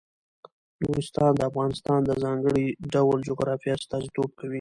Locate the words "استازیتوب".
3.75-4.29